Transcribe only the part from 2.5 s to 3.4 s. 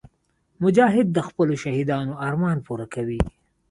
پوره کوي.